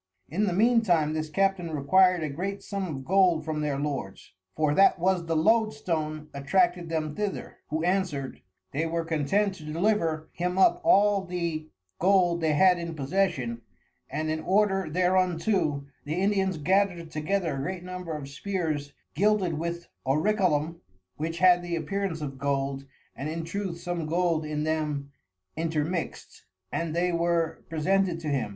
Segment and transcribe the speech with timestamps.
[0.29, 4.33] In the mean time this Captain requir'd a great Sum of Gold from their Lords
[4.55, 8.41] (for that was the Load stone attracted them thither) who answered,
[8.71, 11.67] they were content to deliver him up all the
[11.99, 13.61] Gold they had in possession;
[14.09, 19.87] and in order thereunto, the Indians gathered together a great Number of Spears gilded with
[20.03, 20.81] Orichalcum,
[21.17, 25.11] (which had the appearance of Gold, and in truth some Gold in them
[25.55, 28.49] intermixt) and they were presented to him.